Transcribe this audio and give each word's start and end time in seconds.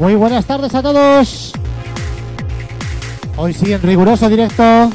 Muy 0.00 0.14
buenas 0.14 0.46
tardes 0.46 0.74
a 0.74 0.80
todos. 0.82 1.52
Hoy 3.36 3.52
sí, 3.52 3.70
en 3.70 3.82
riguroso 3.82 4.30
directo. 4.30 4.90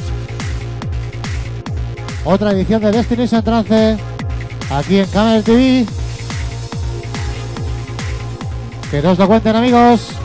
Otra 2.24 2.50
edición 2.50 2.82
de 2.82 2.90
Destination 2.90 3.44
Trance. 3.44 3.98
Aquí 4.68 4.98
en 4.98 5.06
Camel 5.06 5.44
TV. 5.44 5.86
Que 8.90 9.00
nos 9.00 9.16
lo 9.16 9.28
cuenten 9.28 9.54
amigos. 9.54 10.15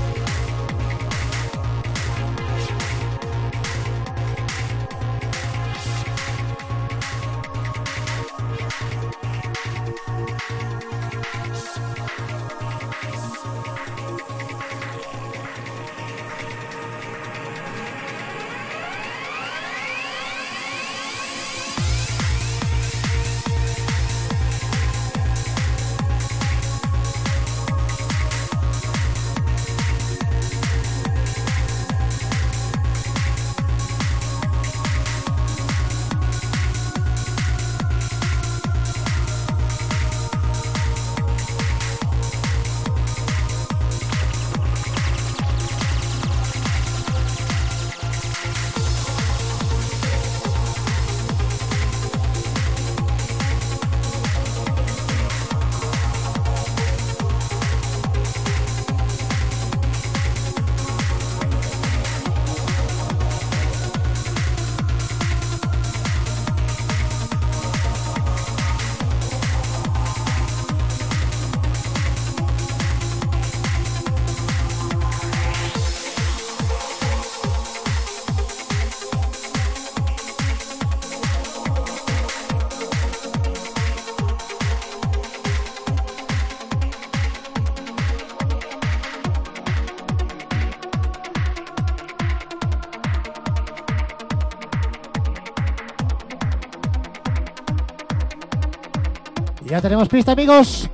Tenemos 99.82 100.08
pista, 100.10 100.34
amigos. 100.34 100.88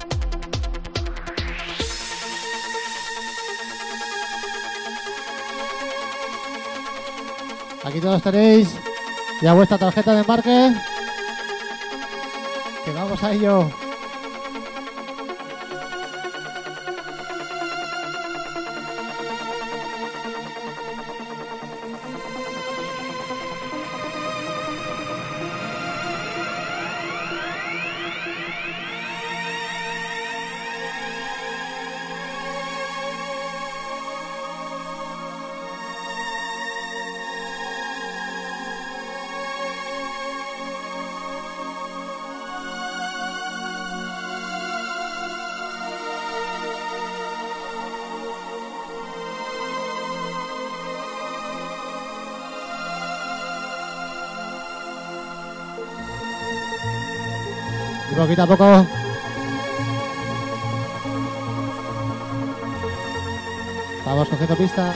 Aquí 7.83 7.99
todos 7.99 8.21
tenéis 8.21 8.69
ya 9.41 9.53
vuestra 9.53 9.77
tarjeta 9.77 10.13
de 10.13 10.21
embarque. 10.21 10.73
Que 12.85 12.91
vamos 12.91 13.21
a 13.23 13.33
ello. 13.33 13.86
Y 58.11 58.15
poquito 58.15 58.43
a 58.43 58.47
poco. 58.47 58.87
Vamos 64.05 64.29
cogiendo 64.29 64.55
pista. 64.55 64.93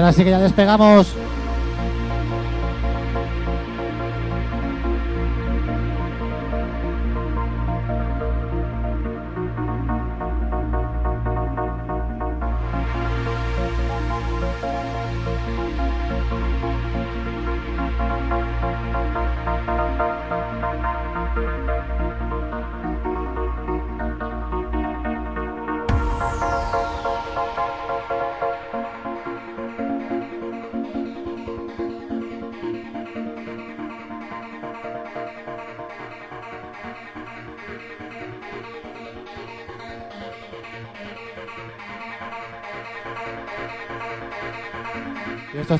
Ahora 0.00 0.12
sí 0.12 0.24
que 0.24 0.30
ya 0.30 0.38
despegamos. 0.38 1.14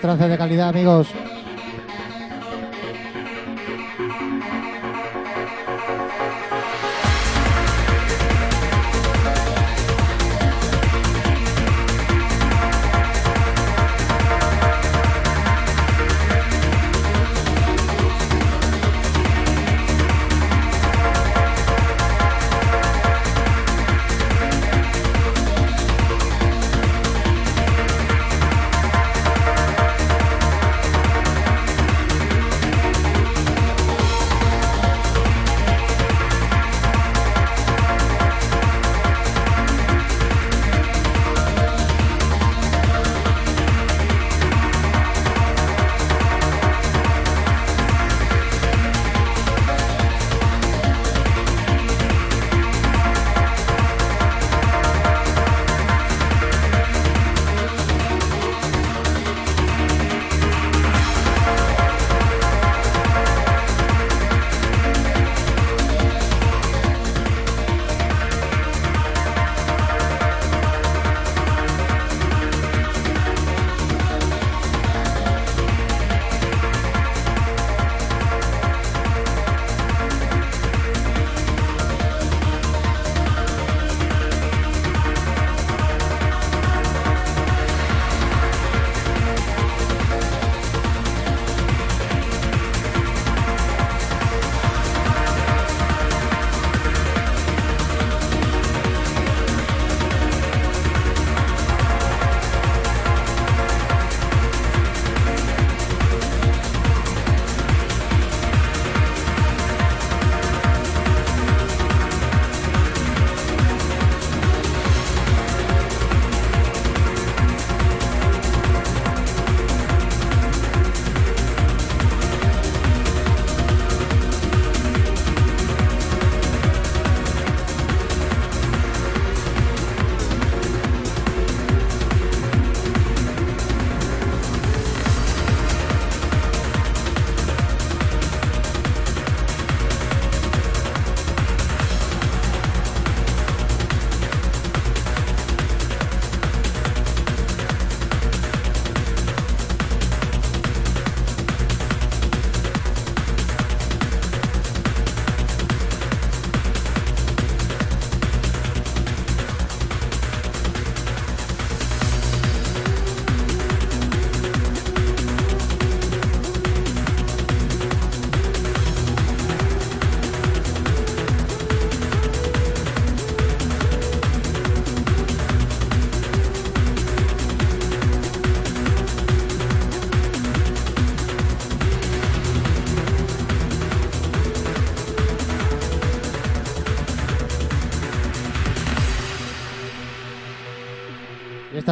Trances 0.00 0.30
de 0.30 0.38
calidad, 0.38 0.70
amigos. 0.70 1.08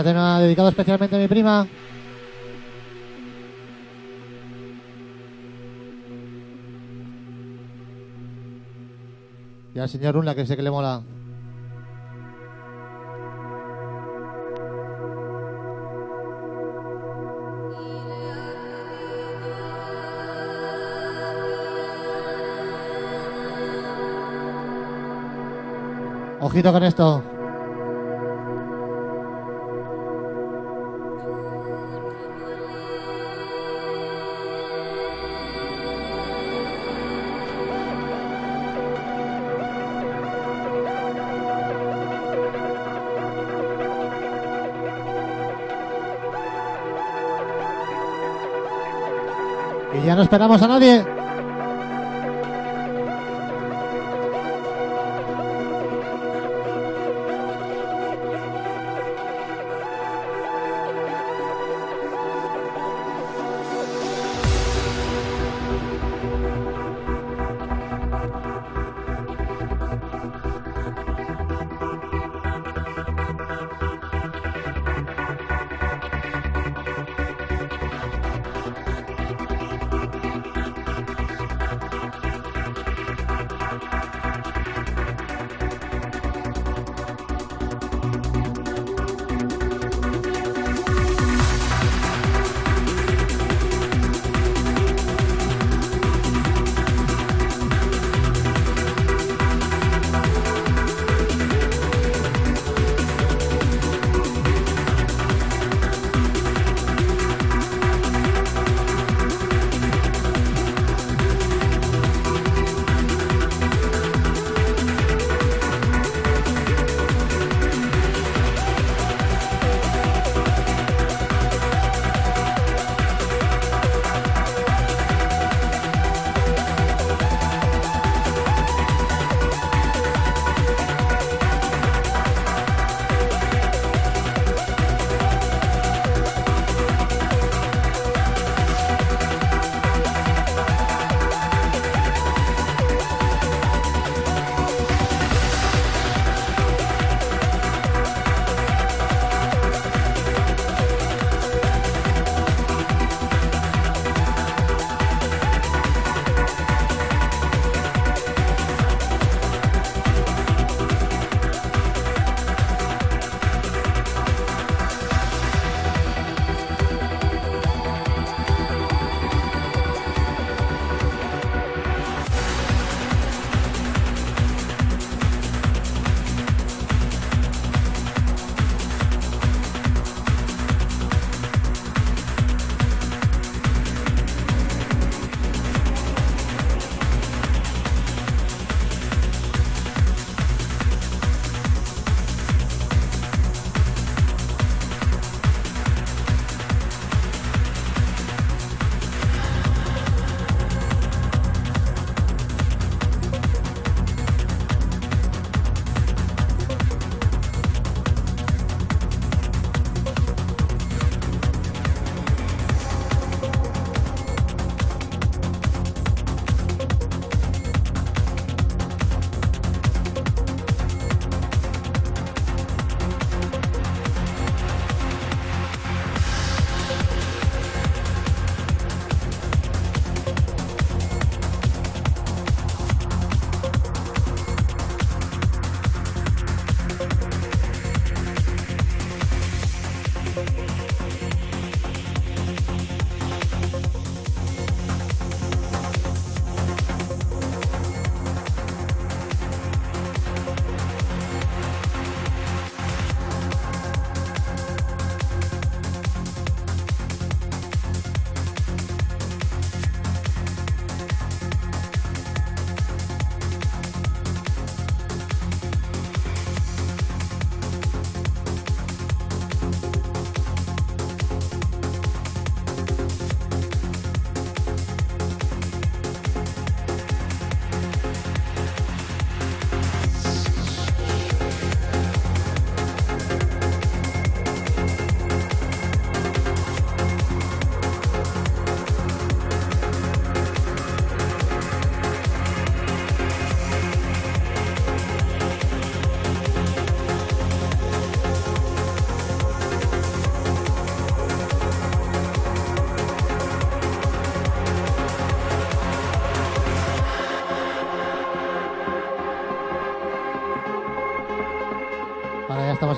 Tema 0.08 0.40
dedicado 0.40 0.70
especialmente 0.70 1.16
a 1.16 1.18
mi 1.18 1.28
prima. 1.28 1.66
Y 9.74 9.78
al 9.78 9.88
señor 9.88 10.16
Unla, 10.16 10.34
que 10.34 10.46
sé 10.46 10.56
que 10.56 10.62
le 10.62 10.70
mola. 10.70 11.02
Ojito 26.40 26.72
con 26.72 26.82
esto. 26.82 27.37
Ya 50.08 50.14
no 50.16 50.22
esperamos 50.22 50.62
a 50.62 50.68
nadie. 50.68 51.06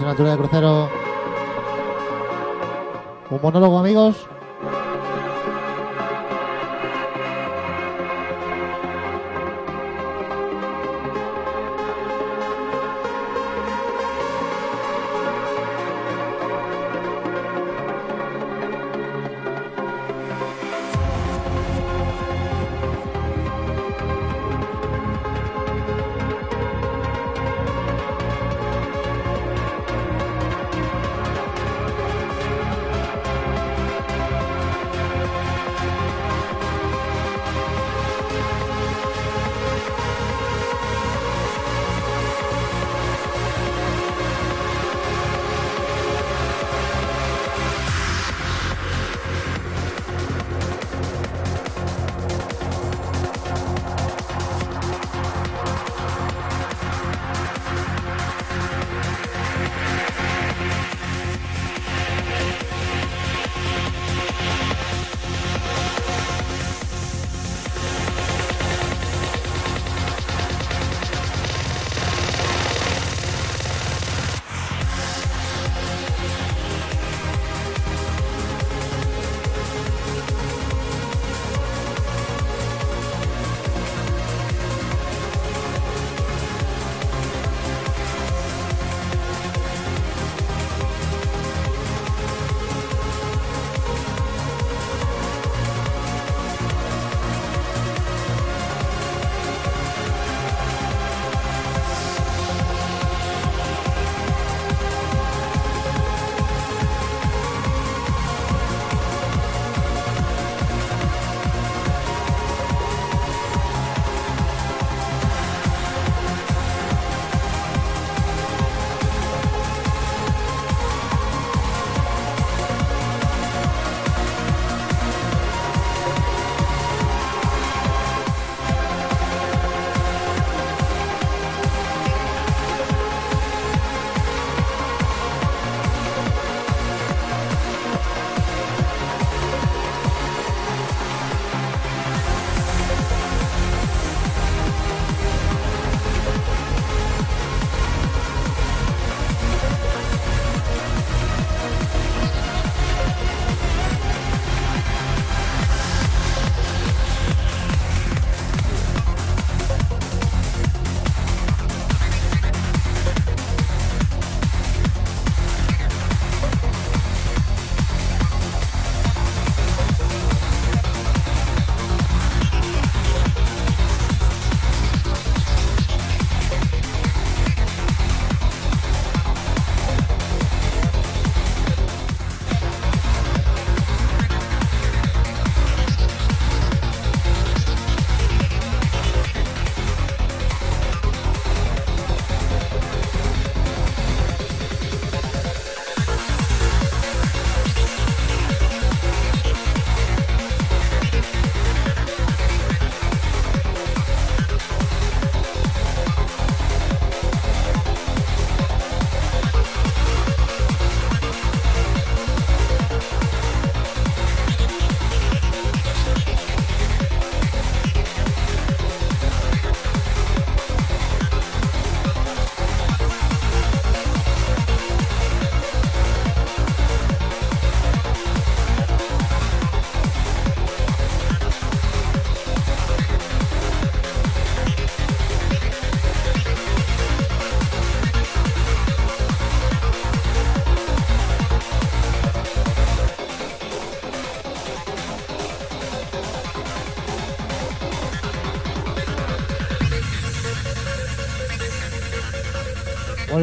Altura 0.09 0.31
de 0.33 0.39
crucero. 0.39 0.89
Un 3.31 3.41
monólogo, 3.43 3.79
amigos. 3.79 4.27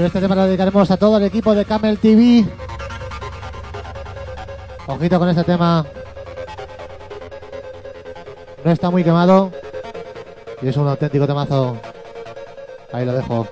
Este 0.08 0.22
tema 0.22 0.36
lo 0.36 0.46
dedicaremos 0.46 0.90
a 0.90 0.96
todo 0.96 1.18
el 1.18 1.26
equipo 1.26 1.54
de 1.54 1.66
Camel 1.66 1.98
TV. 1.98 2.46
Ojito 4.88 5.20
con 5.20 5.28
este 5.28 5.44
tema. 5.44 5.86
No 8.64 8.72
está 8.72 8.90
muy 8.90 9.04
quemado. 9.04 9.52
Y 10.62 10.70
es 10.70 10.78
un 10.78 10.88
auténtico 10.88 11.28
temazo. 11.28 11.78
Ahí 12.94 13.06
lo 13.06 13.14
dejo. 13.14 13.48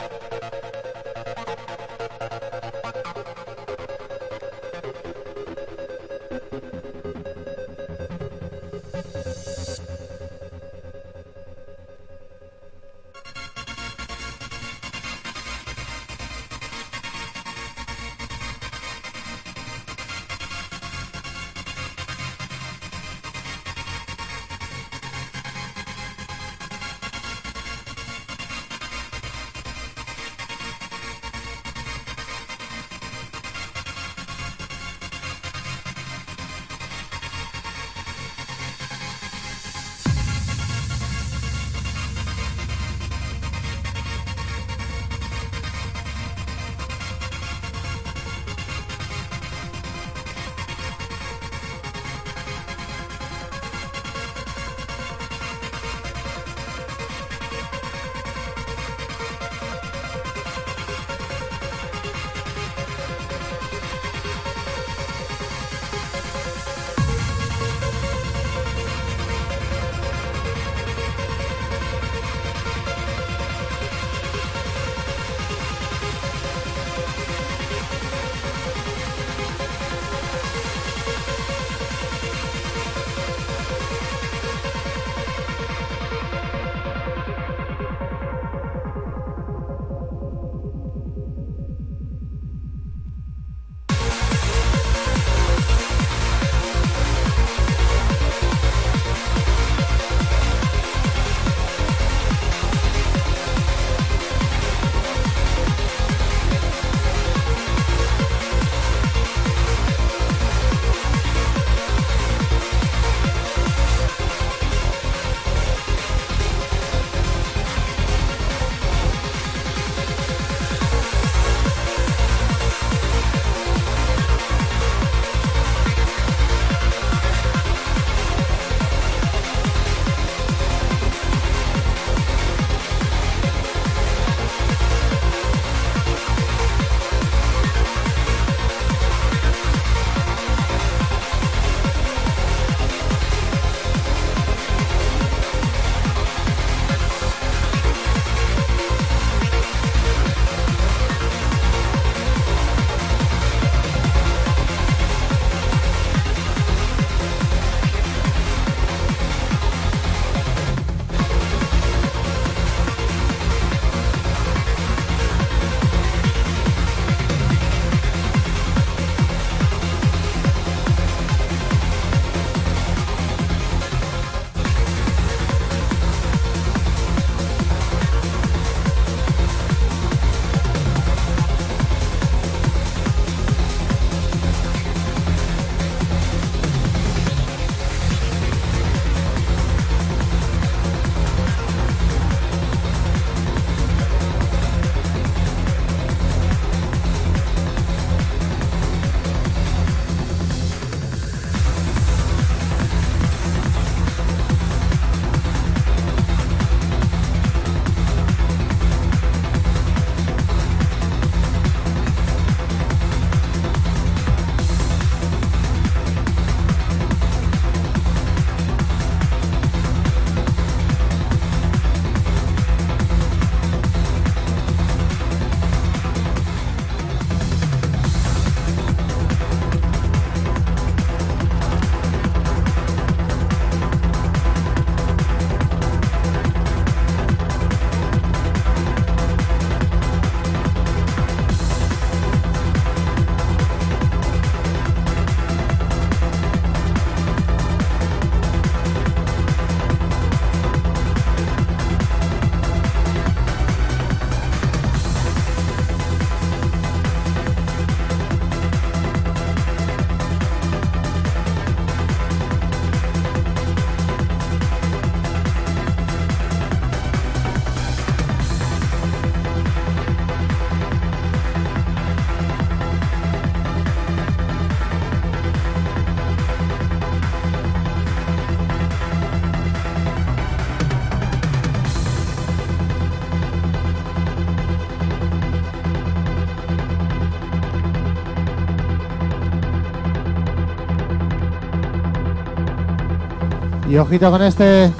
Y 293.87 293.97
ojito 293.97 294.31
con 294.31 294.41
este. 294.41 294.91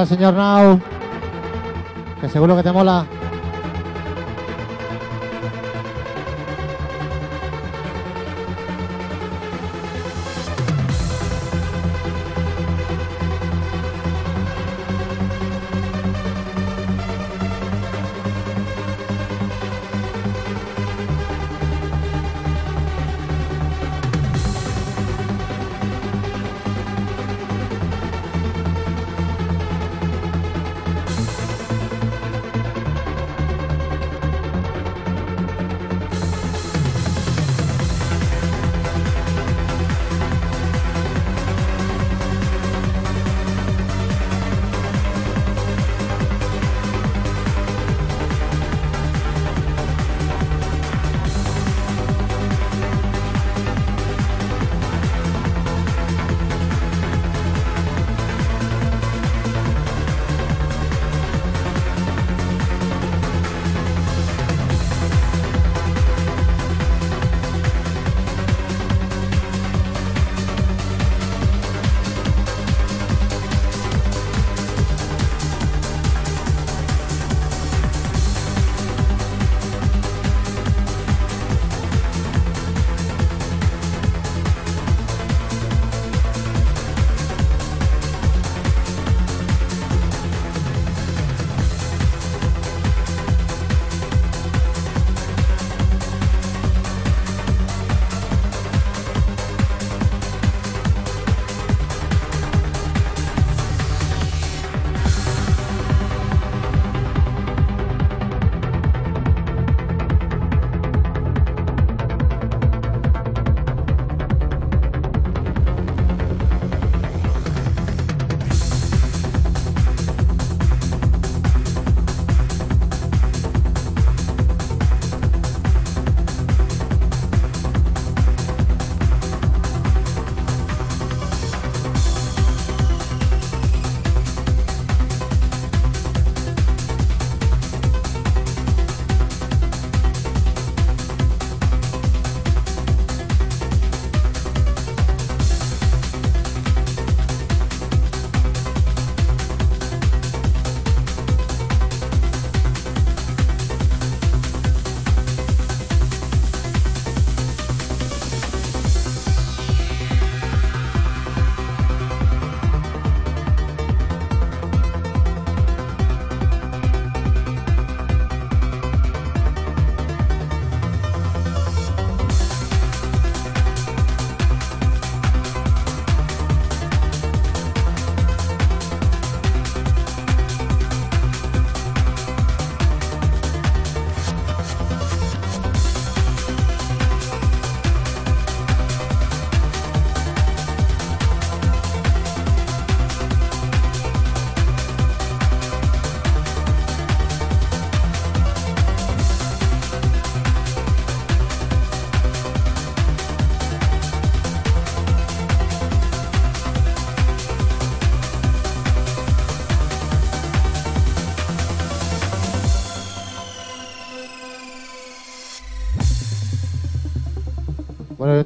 Al 0.00 0.06
señor 0.06 0.34
Now. 0.34 0.80
Que 2.20 2.28
seguro 2.28 2.56
que 2.56 2.62
te 2.62 2.72
mola. 2.72 3.06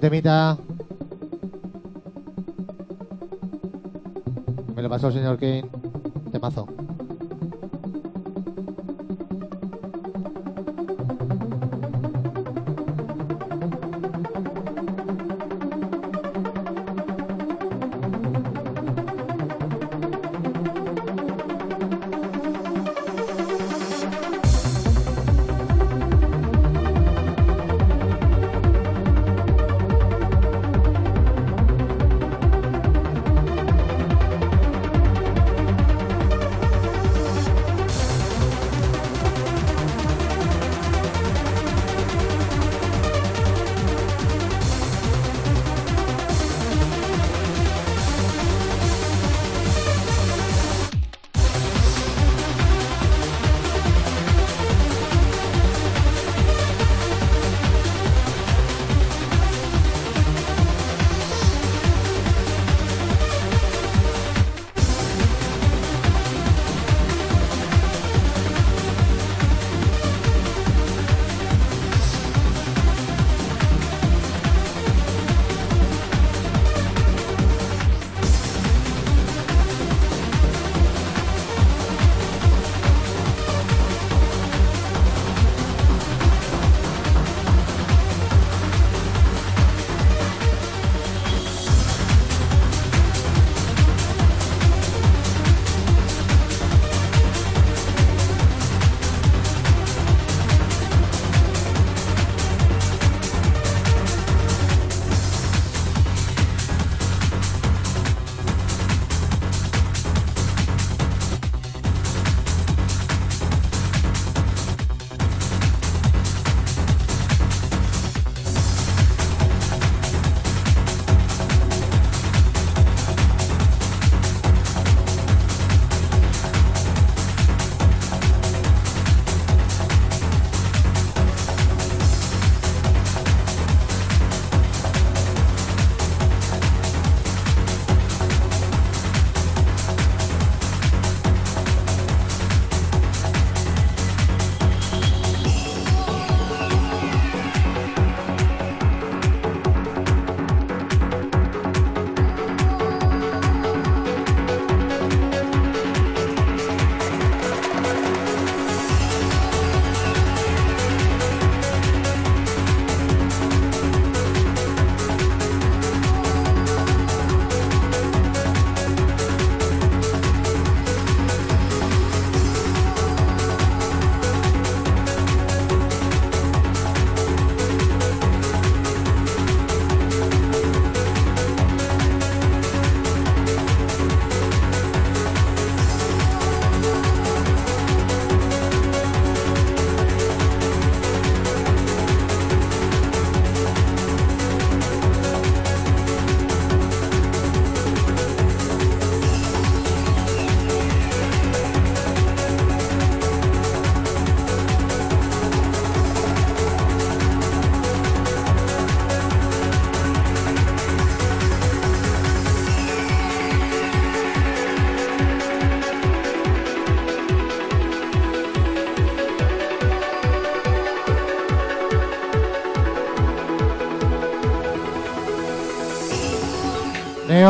Temita. 0.03 0.59
Me 4.75 4.83
lo 4.83 4.91
pasó 4.91 5.07
el 5.07 5.13
señor 5.15 5.39
King. 5.39 5.63
Temazo. 6.33 6.67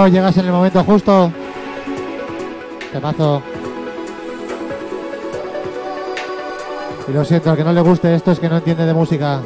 Llegas 0.08 0.36
en 0.36 0.46
el 0.46 0.52
momento 0.52 0.82
justo. 0.82 1.32
Temazo. 2.92 3.42
Y 7.08 7.12
lo 7.12 7.24
siento, 7.24 7.50
al 7.50 7.56
que 7.56 7.64
no 7.64 7.72
le 7.72 7.80
guste 7.80 8.14
esto 8.14 8.32
es 8.32 8.40
que 8.40 8.48
no 8.48 8.56
entiende 8.56 8.84
de 8.84 8.94
música. 8.94 9.40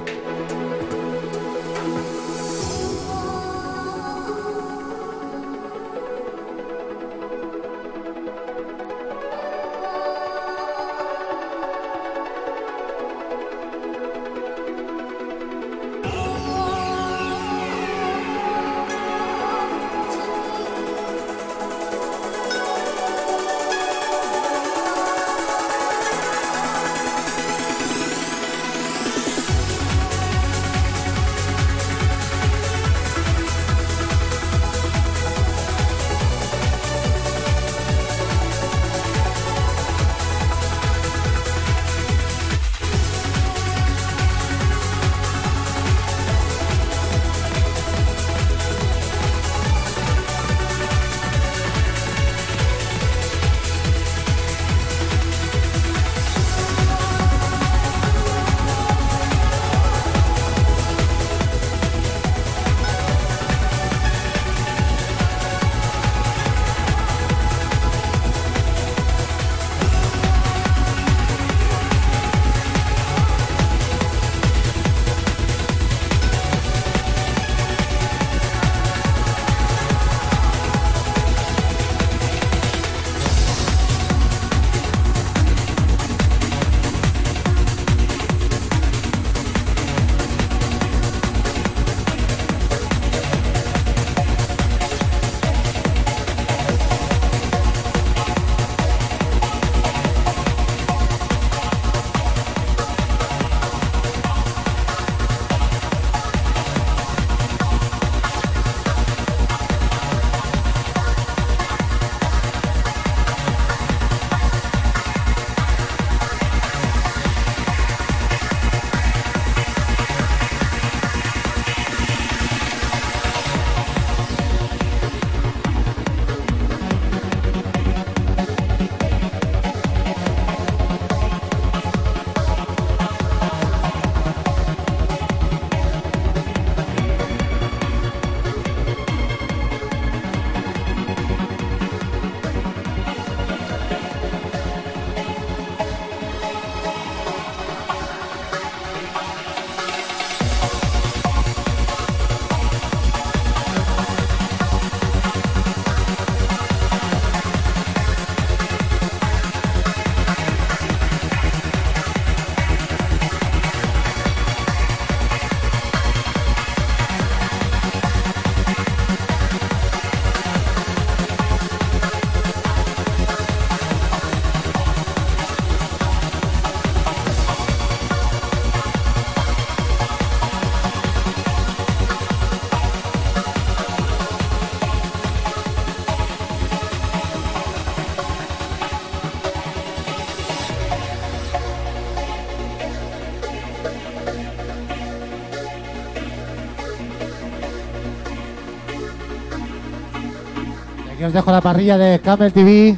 Dejo 201.36 201.52
la 201.52 201.60
parrilla 201.60 201.98
de 201.98 202.18
Camel 202.20 202.50
TV, 202.50 202.96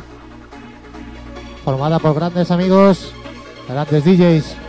formada 1.64 1.98
por 1.98 2.14
grandes 2.14 2.52
amigos, 2.52 3.12
grandes 3.68 4.04
DJs. 4.04 4.67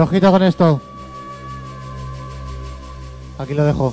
Y 0.00 0.02
ojito 0.02 0.30
con 0.30 0.42
esto. 0.42 0.80
Aquí 3.36 3.52
lo 3.52 3.66
dejo. 3.66 3.92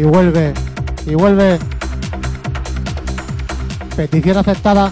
Y 0.00 0.02
vuelve, 0.02 0.54
y 1.04 1.14
vuelve. 1.14 1.58
Petición 3.94 4.38
aceptada. 4.38 4.90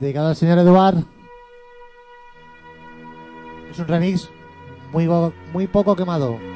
Dedicado 0.00 0.28
al 0.28 0.36
señor 0.36 0.58
Eduard. 0.58 1.04
Es 3.70 3.78
un 3.78 3.86
remix 3.86 4.30
muy, 4.92 5.08
muy 5.52 5.66
poco 5.66 5.94
quemado. 5.94 6.49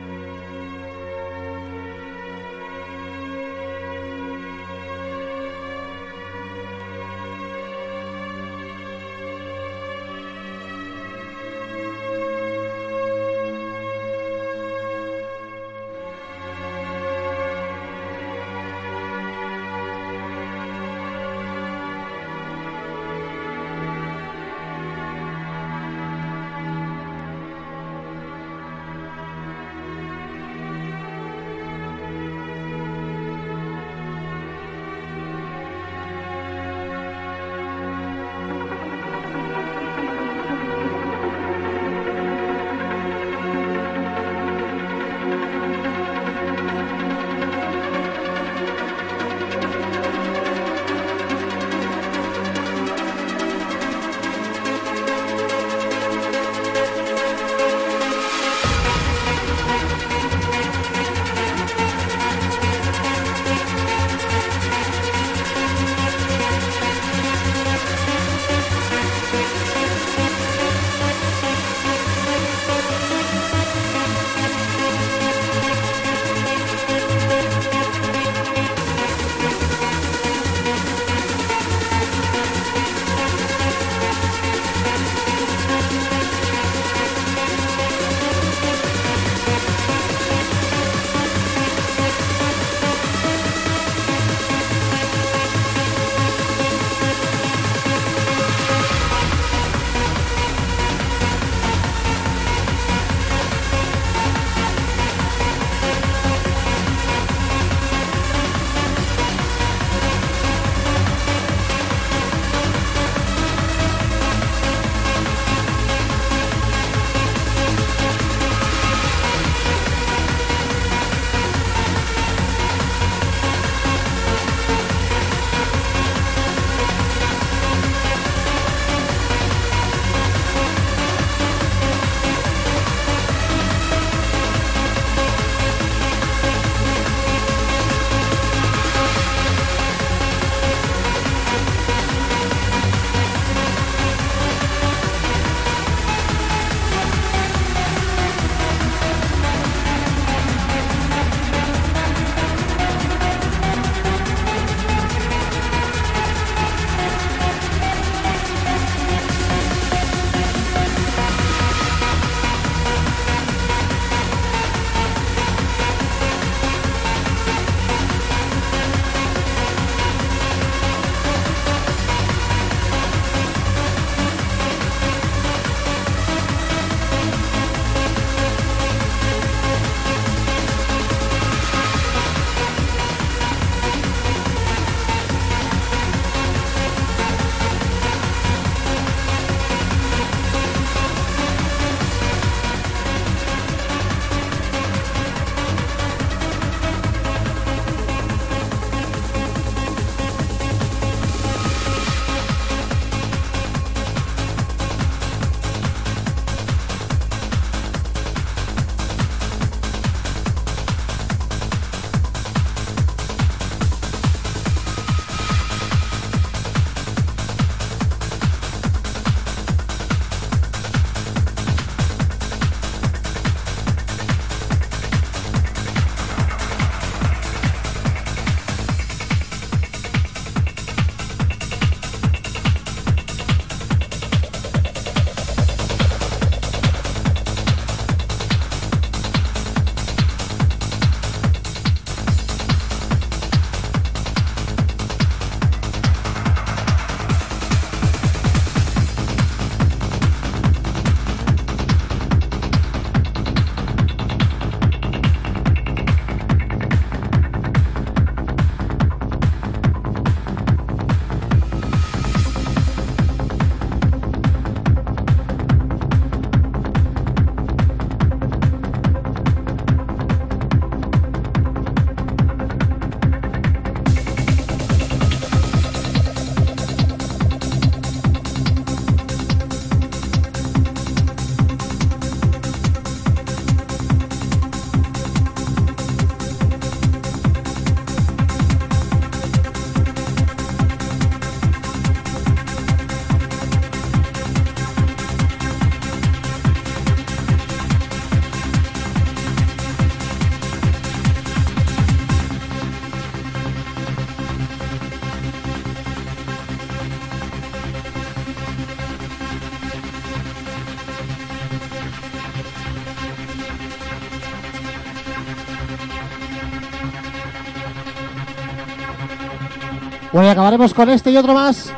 Bueno, 320.34 320.48
y 320.48 320.50
acabaremos 320.50 320.92
con 320.92 321.08
este 321.10 321.30
y 321.30 321.36
otro 321.36 321.54
más. 321.54 321.92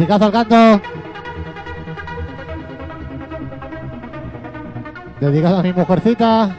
Clasicazo 0.00 0.24
al 0.24 0.32
canto. 0.32 0.82
Dedicado 5.20 5.58
a 5.58 5.62
mi 5.62 5.74
mujercita. 5.74 6.56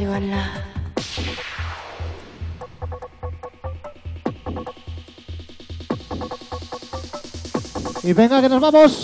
To 0.00 0.06
21 0.06 0.30
love. 0.30 0.70
Y 8.02 8.12
venga, 8.14 8.40
que 8.40 8.48
nos 8.48 8.60
vamos. 8.60 8.99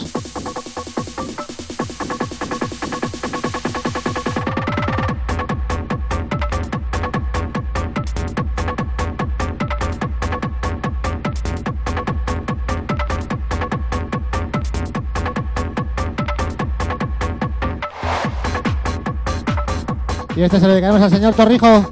Y 20.37 20.43
este 20.43 20.61
se 20.61 20.67
lo 20.67 20.75
dedicamos 20.75 21.01
al 21.01 21.11
señor 21.11 21.35
Torrijo, 21.35 21.91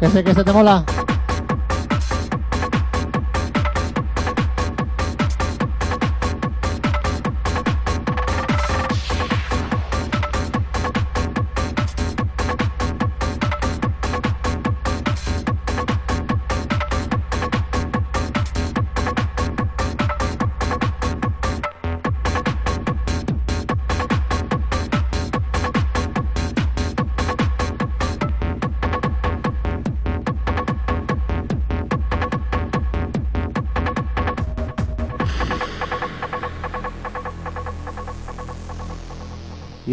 que 0.00 0.08
sé 0.08 0.24
que 0.24 0.30
este 0.30 0.42
te 0.42 0.52
mola. 0.52 0.84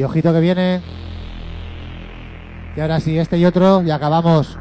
Ojito 0.04 0.34
que 0.34 0.40
viene. 0.40 0.82
Y 2.76 2.80
ahora 2.80 3.00
sí, 3.00 3.18
este 3.18 3.38
y 3.38 3.46
otro, 3.46 3.84
y 3.84 3.92
acabamos. 3.92 4.58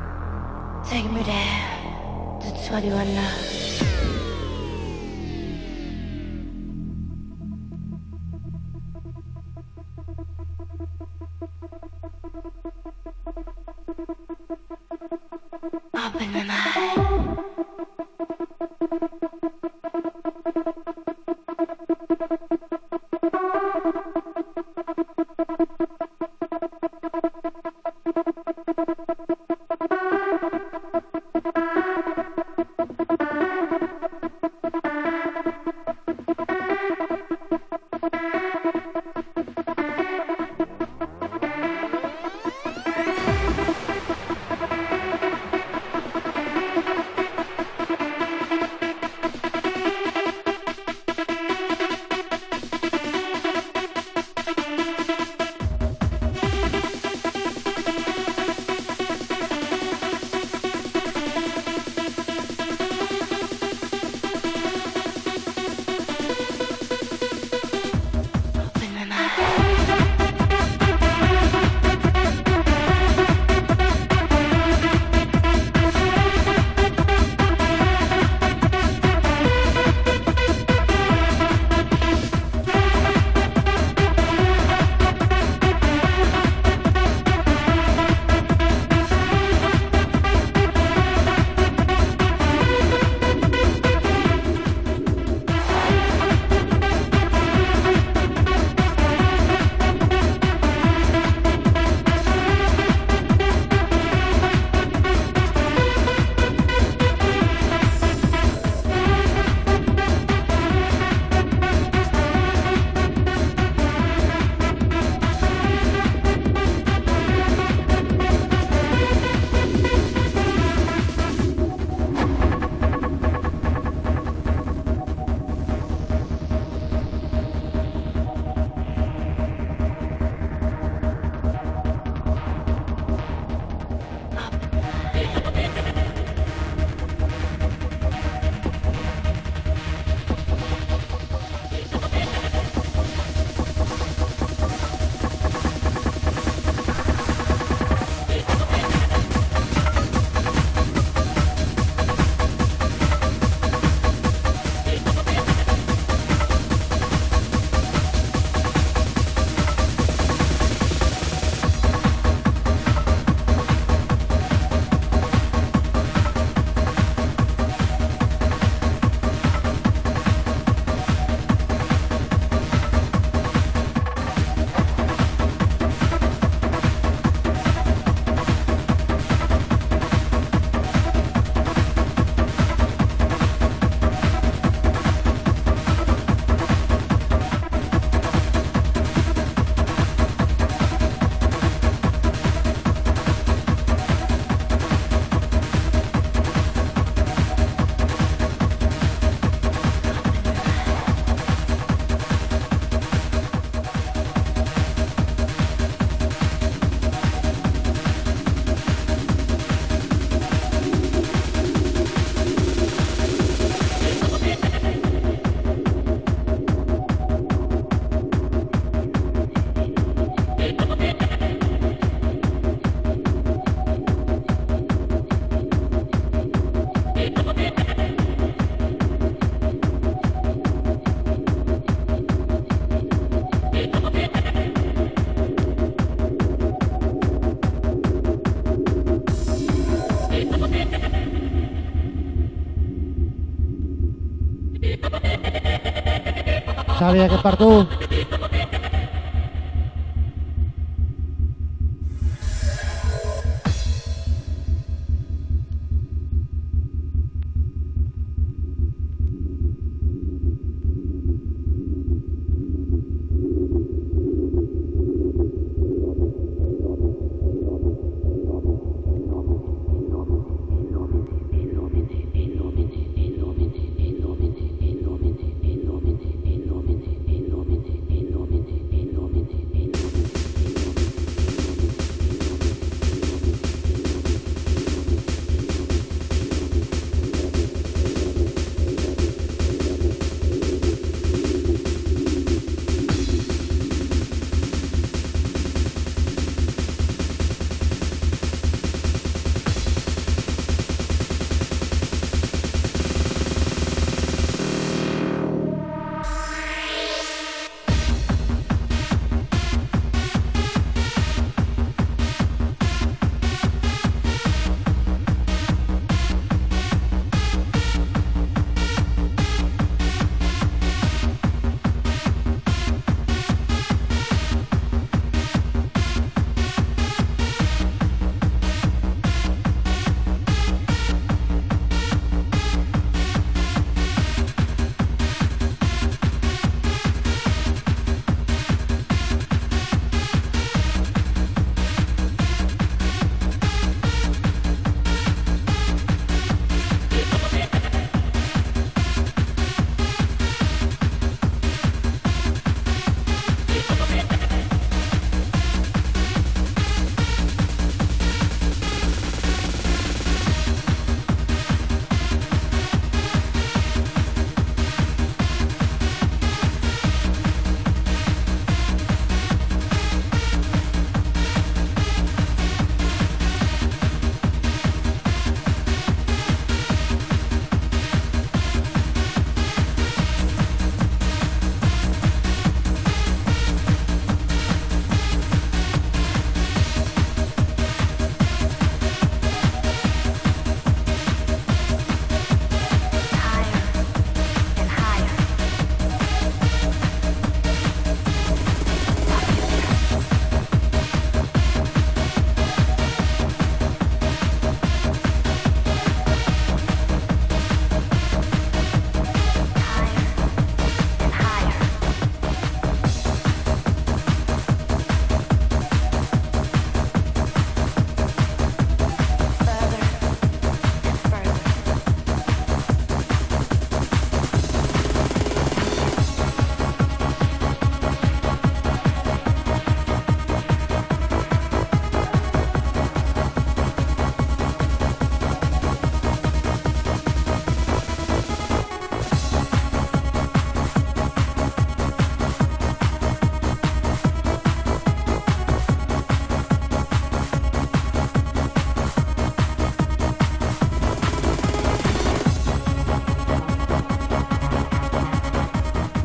Que 247.02 247.42
partout. 247.42 247.88
Higher 247.88 248.11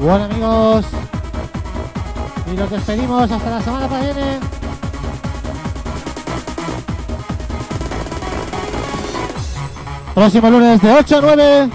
Bueno 0.07 0.23
amigos, 0.23 0.85
y 2.49 2.55
nos 2.55 2.71
despedimos 2.71 3.29
hasta 3.29 3.49
la 3.49 3.61
semana 3.61 3.89
que 3.89 4.05
viene. 4.05 4.39
Próximo 10.15 10.49
lunes 10.49 10.81
de 10.81 10.93
8 10.93 11.17
a 11.17 11.21
9. 11.21 11.69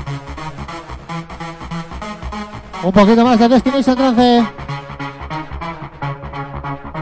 Un 2.85 2.93
poquito 2.93 3.23
más 3.23 3.39
de 3.39 3.49
Destination 3.51 3.97
Trance. 3.97 4.47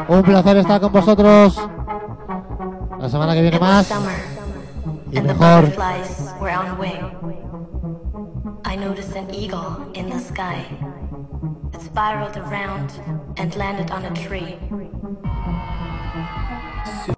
Un 0.08 0.22
placer 0.24 0.56
estar 0.56 0.80
con 0.80 0.92
vosotros. 0.92 1.60
La 2.98 3.08
semana 3.08 3.34
que 3.34 3.42
viene 3.42 3.60
más. 3.60 3.88
Y 5.12 5.20
mejor. 5.20 5.72
I 8.64 8.76
noticed 8.76 9.16
an 9.16 9.32
eagle 9.32 9.90
in 9.94 10.10
the 10.10 10.18
sky. 10.18 10.66
Spiraled 11.92 12.36
around 12.36 12.92
and 13.36 13.56
landed 13.56 13.90
on 13.90 14.04
a 14.04 14.14
tree. 14.14 14.56